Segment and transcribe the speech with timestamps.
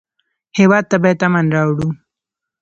[0.57, 1.89] هېواد ته باید امن راوړو